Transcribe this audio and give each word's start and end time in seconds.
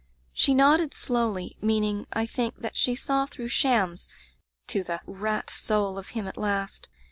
"She 0.33 0.55
nodded 0.55 0.95
slowly; 0.95 1.57
meaning, 1.61 2.07
I 2.11 2.25
think, 2.25 2.57
that 2.61 2.75
she 2.75 2.95
saw 2.95 3.27
through 3.27 3.49
shams 3.49 4.07
to 4.65 4.81
the 4.83 4.99
rat 5.05 5.51
soul 5.51 5.99
of 5.99 6.07
him 6.17 6.25
at 6.27 6.37
last. 6.37 6.89